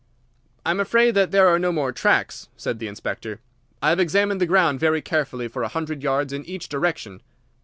"I 0.65 0.71
am 0.71 0.79
afraid 0.79 1.11
that 1.13 1.29
there 1.29 1.47
are 1.47 1.59
no 1.59 1.71
more 1.71 1.91
tracks," 1.91 2.49
said 2.57 2.79
the 2.79 2.87
Inspector. 2.87 3.39
"I 3.83 3.89
have 3.89 3.99
examined 3.99 4.41
the 4.41 4.47
ground 4.47 4.79
very 4.79 4.99
carefully 4.99 5.47
for 5.47 5.61
a 5.61 5.67
hundred 5.67 6.01
yards 6.01 6.33
in 6.33 6.43
each 6.45 6.67
direction." 6.67 7.21